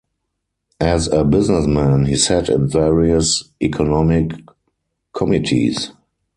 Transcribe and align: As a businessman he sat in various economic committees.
As 0.79 1.09
a 1.09 1.23
businessman 1.23 2.07
he 2.07 2.15
sat 2.15 2.49
in 2.49 2.67
various 2.67 3.43
economic 3.61 4.31
committees. 5.13 5.91